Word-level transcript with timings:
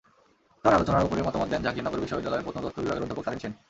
তাঁর 0.63 0.73
আলোচনার 0.77 1.05
ওপরে 1.07 1.25
মতামত 1.27 1.47
দেন 1.51 1.61
জাহাঙ্গীরনগর 1.63 2.03
বিশ্ববিদ্যালয়ের 2.03 2.45
প্রত্নতত্ত্ব 2.45 2.79
বিভাগের 2.83 3.03
অধ্যাপক 3.03 3.23
স্বাধীন 3.25 3.41
সেন। 3.43 3.53